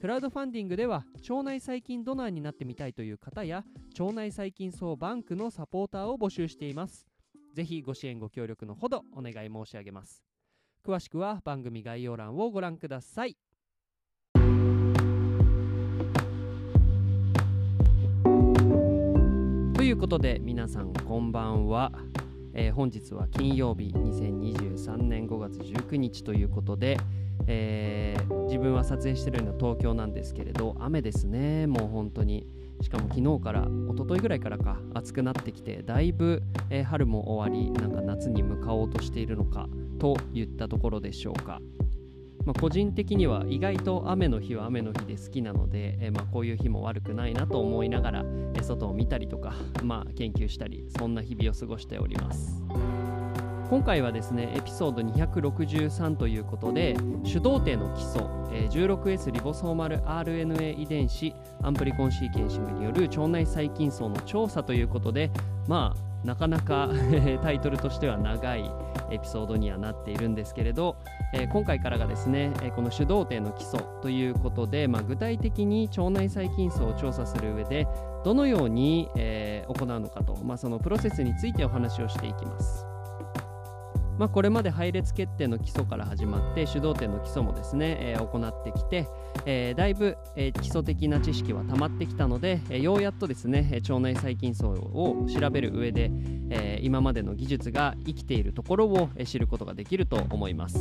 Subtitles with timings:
[0.00, 3.64] クラウドファンディングでは腸内細菌ドナーになってみたいという方や
[3.98, 7.08] 腸内細菌総バンクのサポーターを募集しています。
[7.52, 10.22] ぜひご支援ご協力のほどお願い申し上げます。
[10.86, 13.36] 詳しくは番組概要欄をご覧ください。
[19.74, 21.90] ということで皆さんこんばんは、
[22.54, 26.96] えー本日は金曜日2023年5月19日ということで、
[27.48, 31.66] えー自分は撮影してるのは東京なんですけれど雨ですね。
[31.66, 32.46] もう本当に。
[32.80, 34.78] しかも昨日から一昨日ぐらいからか。
[34.94, 41.60] 暑くなってきてだいぶ、えー春も終わりなんか夏に向かおうとしているのかといったところでしょうか。
[42.46, 48.20] まあ、個人的には意外と雨の日は雨の日で好きなので、えーまあ、こういう日も悪くないなと思いながら、
[48.54, 52.62] えー外を見たりとか、まあ、研究したりそんな日々を過ごしております。
[53.70, 65.30] 今回はですねエピソード263ということで主導定の基礎、えー 16S リボソーマル RNA 遺伝子アンプリコンシーケンシングによる腸内細菌層の調査ということで
[65.66, 66.88] まあなかなか
[67.42, 68.70] タイトルとしては長い
[69.10, 70.96] エピソードにはなっているんですけれど、
[71.32, 77.86] えー今回からがですね、えーこの主導定の基礎ということで、まあ、具体的に腸内細菌層を調査する上で
[78.24, 82.97] どのように、えー行うのかと、まあ、そのプロセスについてお話をしていきます。
[84.18, 89.06] まあ、これまで配列決定の基礎から始まって主導点の基礎もですね、えー行ってきて、
[89.46, 96.10] えーだいぶ、えー基礎的な知識は溜まってきたので、えようやっとですね腸内細菌層を調べる上で、
[96.50, 100.78] え今までの技術が生きているところを知ることができると思います。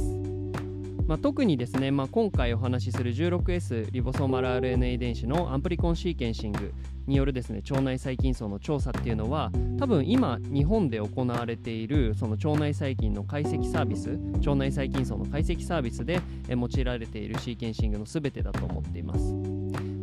[1.07, 6.73] まあ、特にですね、まあ、今回お話しする 16S リボソーマル RNA 遺伝子のアンプリコンシーケンシング
[7.07, 19.33] によるですね腸内細菌層の調査っていうのは多分今日本で行われているその腸内細菌の解析サービス腸内細菌層の解析サービスで用いられているシーケンシングの全てだと思っています。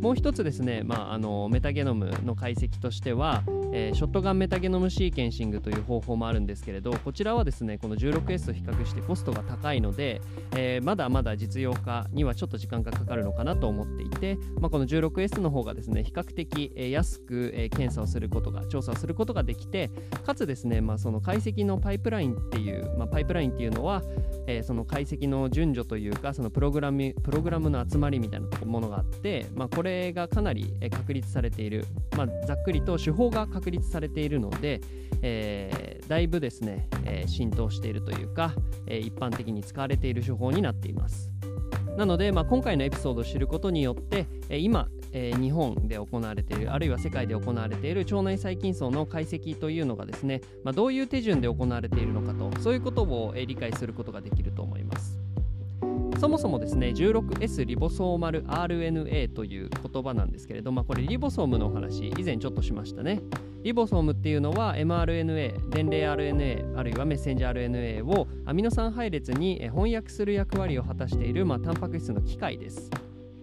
[0.05, 3.41] もう一つですね、まあ、あのメタゲノムの解析としては、
[3.77, 10.21] えーショットガンメタゲノムシーケンシングという方法もあるんですけれどこちらはですねこの 16S と比較してコストが高いので、
[10.55, 19.89] えーまだまだ実用化にはちょっと時間がかかるのかなと思っていて、まあ、この 16S の方がですね比較的、え安く、え検査をすることが調査をすることができて
[20.25, 24.03] かつですね、まあ、その解析のパイプラインっていう、まあ、パイプラインっていうのは、
[24.47, 31.85] えーその解析の順序というかそのプログラムプログラムの集まりみたいなものがあって、まあ、これがかなり確立されている、
[32.15, 34.79] まあ、ざっくりと手法が確確立されているので、
[35.23, 38.53] えーだいぶですね、えー浸透しているというか、
[38.85, 41.31] え一般的に使われている手法になっています。
[41.97, 55.17] なので、まあ、今回のエピソードを知ることによって、え今、え日本で行われているあるいは世界で行われている腸内細菌層の解析というのがですね、まあ、どういう手順で行われているのかとそういうことを、え理解することができると思います。
[56.19, 63.21] そもそもですね 16S リボソーマル RNA という言葉なんですけれど、まあ、これリボソームのお話以前ちょっとしましたね
[63.65, 72.91] リボソームっていうのは mRNA 伝令 RNA あるいはメッセンジャー RNA をアミノ酸配列に翻訳する役割を果たしている、まあ、タンパク質の機械です。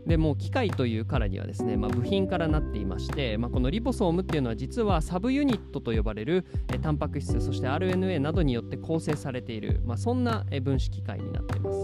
[0.07, 11.79] でもう機械というからにはですね、まあ、部品からなっていまして、まあ、このリボソームっていうのは実はサブユニットと呼ばれるえタンパク質そして RNA などによって構成されている、まあ、そんな分子機械になっています。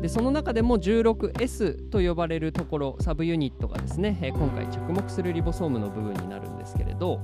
[0.00, 7.20] でその中でも 16S と呼ばれるところサブユニットがですね今回着目するリボソームの部分になるんですけれど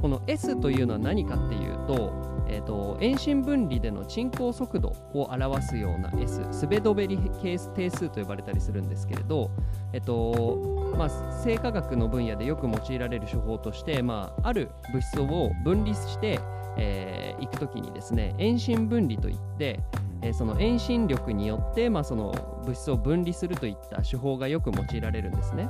[0.00, 9.50] この S というのは何かっていうと,、えー、と遠心分離での沈降速度を表すような S スベドベリ係定数と呼ばれたりするんですけれど、
[9.92, 16.40] えっとまあ、生化学の分野でよく用いられる手法として、まあ、ある物質を分離して、
[16.76, 19.80] えー、いくときにですね遠心分離といって
[20.22, 22.32] えーその遠心力によって、まあ、その
[22.64, 25.68] 物質を分離するといった手法がよく用いられるんですね。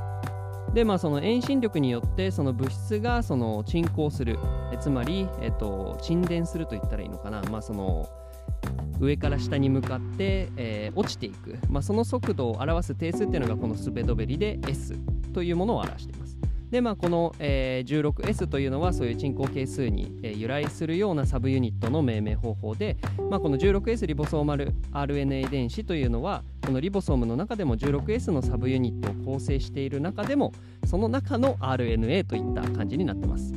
[0.74, 4.38] でまあその遠心力によってその物質がその沈降する。
[4.72, 8.08] えつまり、えっと沈殿すると言ったらいいのかな、まあ、その
[8.98, 14.94] 上から下に向かって、えー落ちていく、まあ、その速度を表す定数っていうのがこのスベドベリで S
[15.32, 16.25] というものを表しています。
[16.70, 22.96] でまあこの、えー、16S というのはそういう鎮降係数に、えー、由来するようなサブユニットの命名方法で、
[23.30, 30.52] まあ、この 16S リボソーマル RNA 遺伝子というのはこのリボソームの中でも 16S のサブユニットを構成している中でも
[30.86, 33.52] その中の RNA といった感じになってます。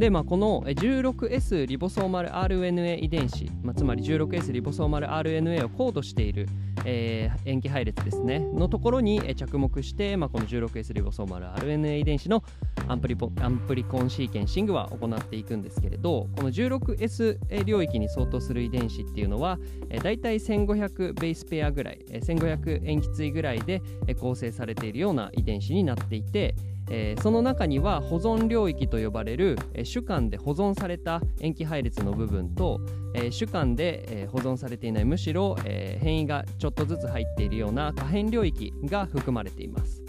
[0.00, 6.48] で、まあ、この 16S リボソーマル RNA 遺伝子、まあ、つまり 16S リボソーマル RNA をコードしている、
[6.84, 8.40] えー、塩基配列ですね。
[8.40, 12.42] のところに着目して、まあ、この 16S リボソーマル RNA 遺伝子の
[12.88, 19.58] アンプリポアンプリコンシーケンシングは行っていくんですけれどこの 16S 領域に相当する遺伝子っていうのは、
[19.90, 23.82] えー、大体1500ベースペアぐらい、えー、1500塩基対ぐらいで
[24.18, 26.54] 構成されているような遺伝子になっていて
[26.90, 32.80] えー、その中には保存領域と呼ばれる、えー、主幹で保存された塩基配列の部分と、
[33.14, 40.02] えー、主幹で、えー、保存されていないむしろ、えー、変異がちょっとずつ入っているような可変領域が含まれています。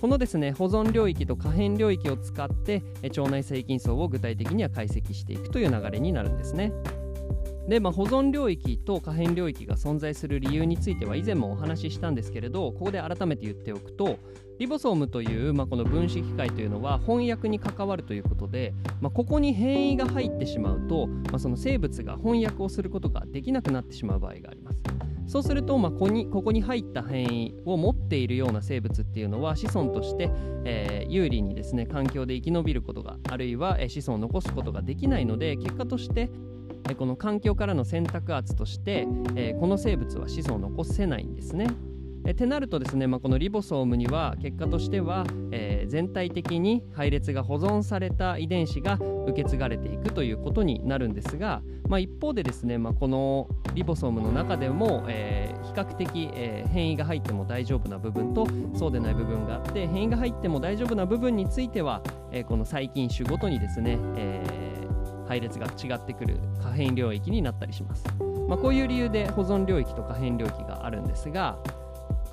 [0.00, 6.72] このですね保存領域と可変領域を使って、腸内細菌層を具体的には解析していくという流れになるんですね。
[7.68, 14.18] で、まあ、保存領域と可変領域が存在する理由については以前もお話ししたんですけれどここで改めて言っておくと
[14.58, 24.82] リボソームという、まあ、この分子機械というのは翻訳に関わるということで、まあ、ここに変異が入ってしまうと、まあ、その生物が翻訳をすることができなくなってしまう場合があります。
[25.28, 30.30] そうすると、まあ、ここにここに入った変異を持っているような生物っていうのは子孫として、
[30.64, 36.30] えー、有利にですね環境で生き延びることがあるいは、えー、子孫を残すことができないので結果として、
[36.88, 41.68] えー、この環境からの選択圧として、えー、この生物は子孫を残せないんですね。
[42.28, 64.42] えてなるとですね、まあ、このリボソームには結果としては、えー、全体的に配列が保存された遺伝子が受け継がれていくということになるんですが、まあ、一方でですね、まあ、このリボソームの中でも、えー、比較的、えー、変異が入っても大丈夫な部分とそうでない部分があって変異が入っても大丈夫な部分については、えこの細菌種ごとにですね、え
[65.26, 68.04] 配列が違ってくる可変領域になったりします。
[68.48, 71.58] まあ、こういう理由で保存領域と可変領域があるんですが、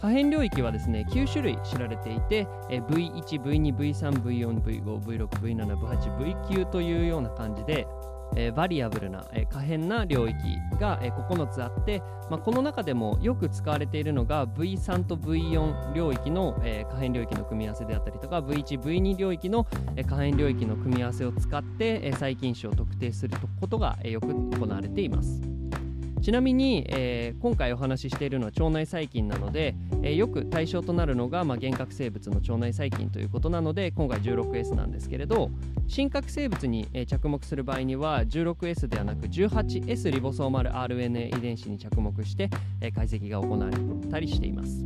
[0.05, 7.87] 可変領域はですね9種類知られていて、え V1、V2、V3、V4、V5、V6、V7、V8、V9 というような感じで、
[8.35, 10.37] えー、バリアブルな、えー、可変な領域
[10.79, 19.65] が、えー、9つあって、まあ、この中でもよく使われているのが V3 と V4 領域の、えー、可変領域の組み合わせであったりとか V1、V2 領域の、
[19.95, 25.41] えー、可変領域の組み合わせを使って、えー、細菌種を特定することが、えー、よく行われています。
[26.25, 35.51] ちなみに、えー、今回お話ししているのは腸内細菌なので、えー、よく対象となるのが、まあ、幻覚生物の腸内細菌ということなので今回 16S なんですけれど
[35.87, 42.49] 真核生物に、えー、着目する場合には 16S ではなく 18S リボソーマル RNA 遺伝子に着目して、
[42.81, 43.77] え解析が行われ
[44.09, 44.83] たりしています。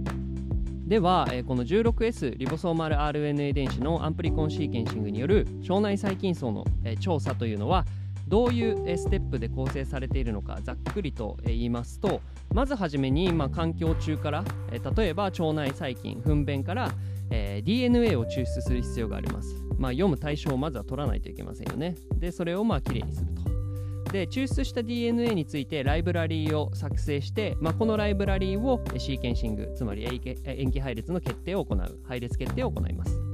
[0.85, 7.85] では、えこの 16S リボソーマル RNA 遺伝子のアンプリコンシーケンシングによる腸内細菌叢の、え調査というのは
[8.29, 12.21] どういうステップで構成されているのかざっくりと言いますと
[12.53, 14.45] まずはじめに、まあ、環境中から
[14.95, 16.91] 例えば腸内細菌糞便から、
[17.31, 21.95] えー、DNA を抽出する必要があります、まあ、読む対象をまずは取らないといけませんよね。
[22.15, 23.49] でそれをまあきれいにすると。
[24.11, 31.99] で抽出した DNA についてライブラリーを作成して、まあ、このライブラリーをシーケンシングつまり塩基配列の決定を行う。
[32.07, 33.28] 配列決定を行います。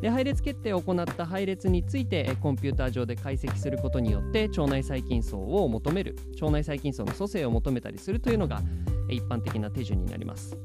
[0.00, 8.62] で配列決定を行った配列についてコンピューター上で解析することによって腸内細菌層を求める腸内細菌層の組成を求めたりするというのが
[9.08, 10.56] 一般的な手順になります。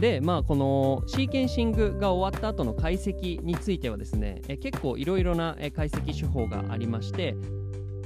[0.00, 7.34] でまあこのシーケンシングが終わった後の解析についてはですね結構いろいろな解析手法がありまして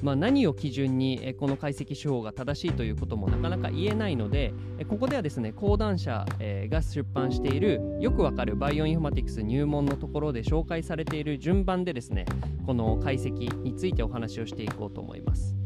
[0.03, 4.53] まあ、何を基準にこの解析手法が正しいということもなかなか言えないので
[4.89, 6.25] ここではですね講談社
[6.69, 12.25] が出版しているよくわかるバイオインフォマティクス入門のところで紹介されている順番でですね
[12.67, 15.60] この解析についてお話をしていこうと思います。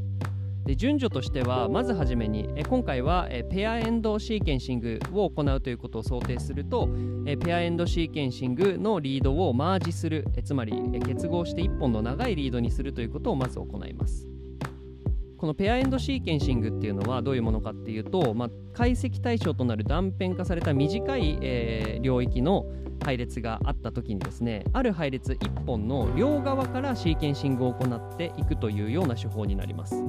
[0.64, 6.88] で順序としてはまずはじめにえ今回はえペアエンドシーケンシングを行うということを想定すると
[7.26, 14.33] えペアエンドシーケンシングのリードをマージするえつまりえ結合して1本の長いリードにするということをまず行います。
[15.44, 22.64] このペアエンドシーケンシングっていうのはどういうものかっていうと、まあ、解析対象となる断片化された短い、えー、領域の
[23.04, 30.02] 配列があった時にですねある配列1本の両側からシーケンシングを行っていくというような手法になります。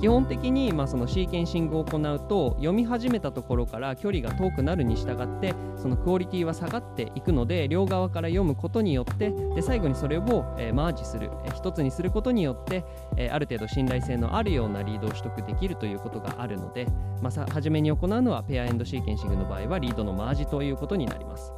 [0.00, 12.84] 基本的に、まあ、そのシーケンシングを行うと読み始めたところから距離が遠くなるに従ってそのクオリティは下がっていくので両側から読むことによってで最後にそれを、えー、マージする、えー、一つにすることによって、
[13.16, 16.86] え、ある程度信頼性のあるようなリードを取得できるということがあるので、
[17.20, 21.52] まあ、さ初めに行うのはペアエンドシーケンシングの場合はリードのマージということになります。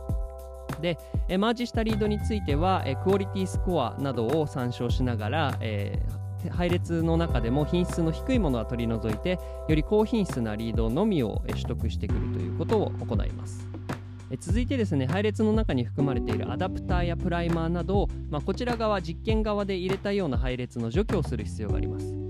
[0.81, 6.03] で、えマージしたリードについては、えクオリティスコアなどを参照しながら、え
[6.51, 13.67] 配列の中でも品質の低いものは取り除いてより高品質なリードのみを取得してくるということを行います。
[14.41, 22.22] 続いてですね配列の中に含まれているアダプターやプライマーなど、まあ、こちら側実験側で入れたような配列の除去をする必要があります。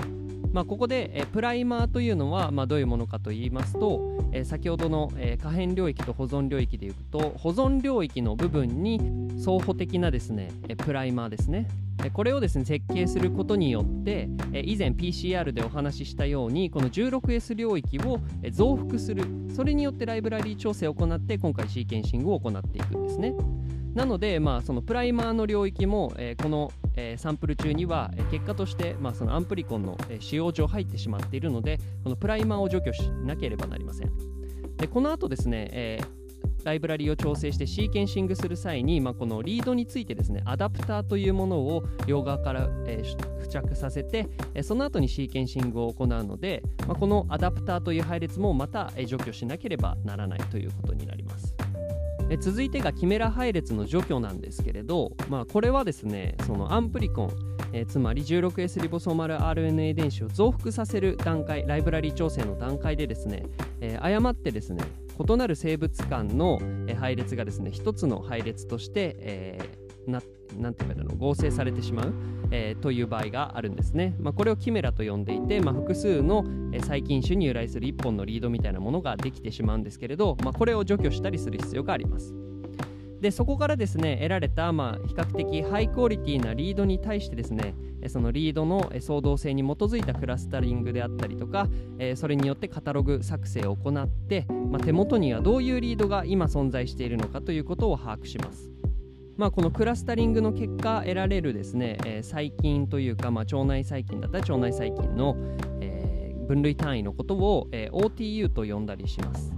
[0.52, 4.00] まあ、ここで、えプライマーというのは、まあ、どういうものかと言いますと、
[4.32, 9.00] え先ほどの、え可変領域と保存領域でいうと保存領域の部分に
[9.42, 11.68] 相補的なですね、えプライマーですね。
[12.12, 14.28] これをですね設計することによって
[14.64, 18.18] 以前 PCR でお話ししたようにこの 16S 領域を
[18.50, 19.25] 増幅する。
[19.54, 23.35] それによってライブラリー調整を行って今回シーケンシングを行っていくんですね。
[23.94, 34.11] なので、まあ、そのプライマーの領域も、えー、この、えー、サンプル中には、えー、結果として、まあ、そのアンプリコンの、え使用上入ってしまっているのでこのプライマーを除去しなければなりません
[34.76, 36.00] でこの後ですね、え
[36.64, 51.51] ライブラリを調整してシーケンシングする際に、まあ、このリードについてですねアダプターというものを両側から、えー、付着させて、えー、その後にシーケンシングを行うので、まあ、このアダプターという配列もまた、えー、除去しなければならないということになります。
[52.32, 57.30] え続いてがキメラ配列の除去なんですけれど、まあ、これはですねそのアンプリコン、
[57.74, 63.44] え、つまり 16S リボソーマル RNA 電子を増幅させる段階ライブラリー調整の段階でですね、
[63.82, 64.82] えー、誤ってですね
[65.20, 66.58] 異なる生物間の
[66.98, 70.23] 配列がですね一つの配列として、えー、な
[70.59, 71.14] なんていうかの？
[71.14, 72.14] 合成されてしまう、
[72.50, 76.44] えー、という場合があるんですね、まあ、これをキメラと呼んでいて、まあ、複数の
[76.80, 82.35] 細菌種に由来する1本のリードみたいなものができてしまうんですけれど、まあ、これを除去したりする必要があります。
[83.21, 87.76] でそこからですね得られた、まあ、比較的ハイクオリティなリードに対してですね
[88.09, 91.68] そのリードの相動性に基づいたクラスタリングであったりとか
[92.16, 98.71] それによってカタログ作成を行って、まあ、手元にはどういうリードが今存在しているのかということを把握します。
[99.42, 105.37] まあ、このクラスタリングの結果得られるですね、えー、細菌というか、まあ、腸内細菌だったら腸内細菌の、
[105.80, 109.52] えー、分類単位のことを、えー、OTU と呼んだりします。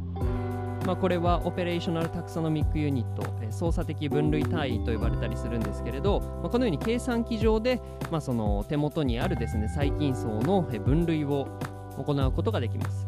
[0.86, 11.46] まあ、これはオペレーショナルタクソノミックユニット、えー、操作的分類単位と呼ばれたりするんですけれど、まあ、このように計算機上で、まあ、その手元にあるですね細菌層の分類を
[11.98, 13.06] 行うことができます。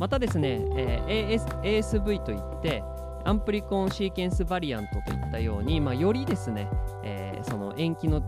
[0.00, 2.82] またですね、えー、AS ASV といって、
[3.24, 6.68] アンプリコンシーケンスバリアントといったように、まあ、よりですね、
[7.04, 8.22] えー、その塩基の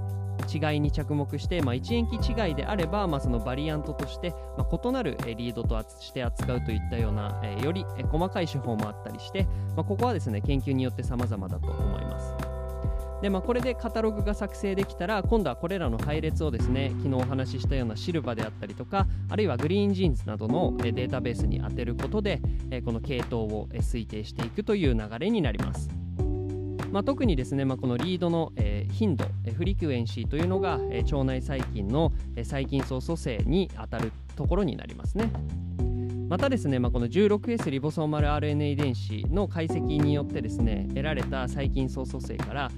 [0.52, 9.44] 違いに着目して、まあ、1延期違いであれば、まあ、そのバリアントとして、まあ、異なるリードとして扱うといったような、えー、より細かい手法もあったりして、
[9.76, 12.51] まあ、ここはですね研究によって様々だと思います。
[13.22, 22.42] で、まあ、これでカタログが作成できたら今度はこれらの配列をですね昨日お話ししたような SILVA であったりとかあるいは Greengenes などのデータベースに当てることで
[22.84, 25.88] この系統を推定していくという流れになります。
[26.90, 35.32] まあ、特にですね、まあ、このリードの、えー、頻度、え frequency というのが、えー、腸内細菌の、え、細菌叢組成に当たるところになりますね。
[36.28, 42.70] またですね、まあ、この 16S ribosomal RNA 遺伝子の解析によってですね得られた細菌叢組成から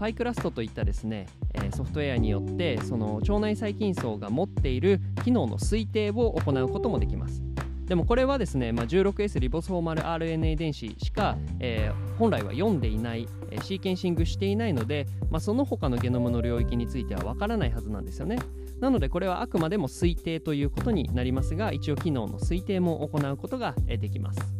[0.00, 7.42] パイクラストといったですね、えソフトウェアによってその腸内細菌層が持っている機能の推定を行うこともできます。
[7.84, 18.38] でもこれはですね、まあ、16S リボソーマル RNA 遺伝子しか、えー、本来は読んでいない、え、シーケンシングしていないので、まあ、その他のゲノムの領域についてはわからないはずなんですよね。
[18.80, 24.59] なのでこれはあくまでも推定ということになりますが一応機能の推定も行うことができます。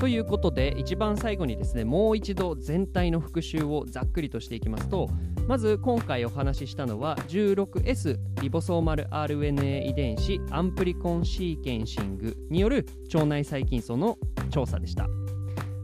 [0.00, 5.10] ということで一番最後にですねもう一度全体の復習をざっくりとしていきますと
[5.46, 14.16] まず今回お話ししたのは 16S リボソーマル RNA 遺伝子アンプリコンシーケンシングによる腸内細菌層の
[14.50, 15.06] 調査でした。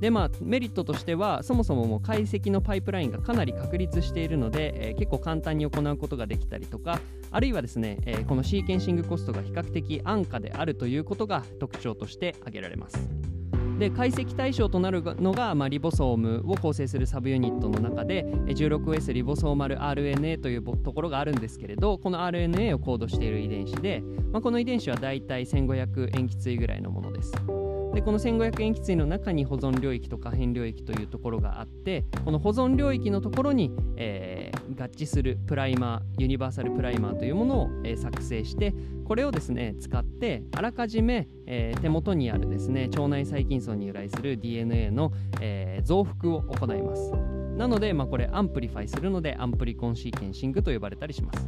[0.01, 13.36] でまあ、メリットとしてはそもそももう解析のパイプラインがかなり確立しているので、えー、結構簡単に行うことができたりとかあるいはですね、えー、このシーケンシングコストが比較的安価であるということが特徴として挙げられます。
[13.79, 24.03] で解析対象となるのが、まあ、リボソームを構成するサブユニットの中で 16S リボソーマル RNA というところがあるんですけれどこの RNA をコードしている遺伝子で、
[24.33, 27.33] まあ、この遺伝子はだいたい1500塩基対ぐらいのものです。
[27.97, 47.13] でこの1500塩基対の中に保存領域と可変領域というところがあってこの保存領域のところに、えー、合致するプライマーユニバーサルプライマーというものを、えー、作成してこれをですね使ってあらかじめ、えー、手元にあるですね腸内細菌叢に由来する DNA の、え増幅を行います。
[47.57, 51.47] なので、まあ、これ amplify するのでアンプリコンシーケンシングと呼ばれたりします。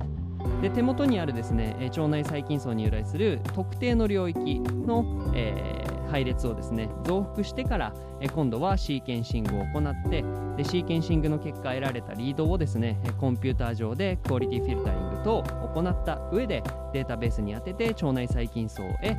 [0.63, 7.93] で手元にあるですねえ腸内細菌叢に由来する特定の領域の、えー配列をですね増幅してから
[8.35, 10.25] 今度はシーケンシングを行って
[10.57, 16.63] でシーケンシングの結果得られたリードをですねコンピューター上でクオリティフィルタリング等を行った上で
[16.93, 19.17] データベースに当てて腸内細菌層へ、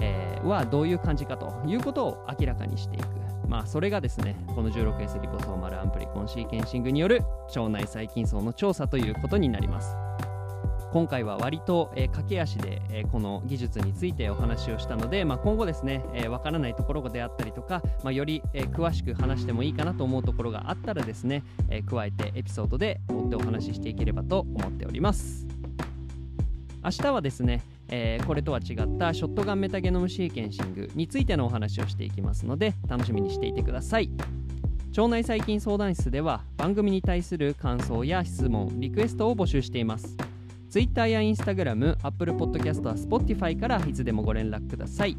[0.00, 3.06] えーはどういう感じかということを明らかにしていく。
[3.48, 7.22] まあそれがですねこの 16S リボソーマルアンプリコンシーケンシングによる
[7.54, 9.94] 腸内細菌層の調査ということになります。
[10.92, 25.46] 今回は割と、えー駆け足で、えーこの技術についてお話をしたので、まあ、今後ですね、えーわからないところであったりとか、まあ、より、えー詳しく話してもいいかなと思うところがあったらですね、えー加えてエピソードで追ってお話ししていければと思っております。
[26.84, 34.10] 明日はですね、えーこれとは違ったショットガンメタゲノムシーケンシングについてのお話をしていきますので楽しみにしていてください。
[34.94, 40.18] 腸内細菌相談室では番組に対する感想や質問リクエストを募集しています。
[40.72, 45.18] Twitter や Instagram、Apple Podcast、Spotify からいつでもご連絡ください。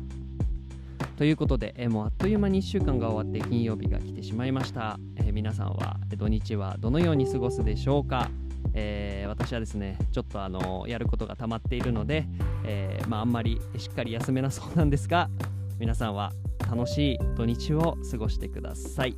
[1.15, 4.97] ということで、えもうあっという間に1週間が終わって金曜日が来てしまいました。
[5.15, 8.31] えー皆さんは土日はどのように過ごすでしょうか、
[8.73, 12.25] えー私はですね、ちょっとあのやることが溜まっているので、
[12.65, 15.29] えーまあ、あんまりしっかり休めなそうなんですが、
[15.77, 16.31] 皆さんは
[16.67, 19.15] 楽しい土日を過ごしてください。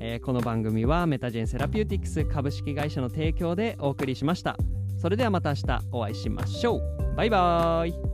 [0.00, 4.54] えこの番組はメタジェンセラピューティクス株式会社の提供でお送りしました。
[5.02, 7.16] それではまた明日お会いしましょう。
[7.16, 8.11] バイバーイ。